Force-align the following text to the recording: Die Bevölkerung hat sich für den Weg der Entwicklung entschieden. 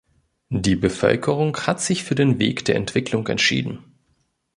Die 0.49 0.75
Bevölkerung 0.75 1.55
hat 1.55 1.79
sich 1.79 2.03
für 2.03 2.15
den 2.15 2.39
Weg 2.39 2.65
der 2.65 2.73
Entwicklung 2.75 3.27
entschieden. 3.27 3.83